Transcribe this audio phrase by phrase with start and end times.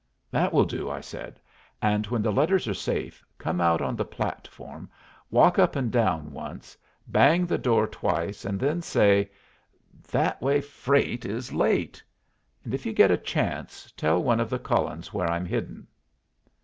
[0.31, 1.39] "That will do," I said;
[1.79, 4.89] "and when the letters are safe, come out on the platform,
[5.29, 9.29] walk up and down once, bang the door twice, and then say,
[10.09, 12.01] 'That way freight is late.'
[12.63, 15.85] And if you get a chance, tell one of the Cullens where I'm hidden."